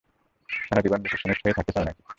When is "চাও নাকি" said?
1.73-2.01